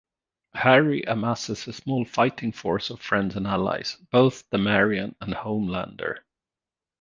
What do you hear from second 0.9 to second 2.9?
amasses a small fighting force